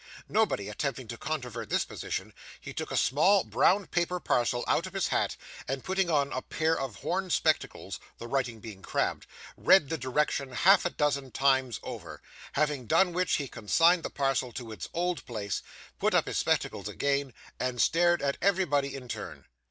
[0.27, 4.93] Nobody attempting to controvert this position, he took a small brown paper parcel out of
[4.93, 9.89] his hat, and putting on a pair of horn spectacles (the writing being crabbed) read
[9.89, 12.19] the direction half a dozen times over;
[12.53, 15.61] having done which, he consigned the parcel to its old place,
[15.99, 19.45] put up his spectacles again, and stared at everybody in turn.